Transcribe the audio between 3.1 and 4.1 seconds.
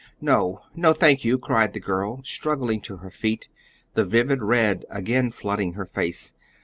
feet, the